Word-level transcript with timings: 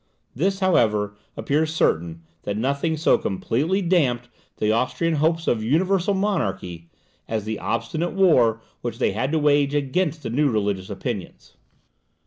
This, 0.33 0.61
however, 0.61 1.15
appears 1.37 1.71
certain, 1.75 2.23
that 2.41 2.57
nothing 2.57 2.97
so 2.97 3.19
completely 3.19 3.83
damped 3.83 4.29
the 4.57 4.71
Austrian 4.71 5.17
hopes 5.17 5.47
of 5.47 5.61
universal 5.61 6.15
monarchy, 6.15 6.89
as 7.27 7.43
the 7.45 7.59
obstinate 7.59 8.13
war 8.13 8.61
which 8.81 8.97
they 8.97 9.11
had 9.11 9.31
to 9.31 9.37
wage 9.37 9.75
against 9.75 10.23
the 10.23 10.31
new 10.31 10.49
religious 10.49 10.89
opinions. 10.89 11.53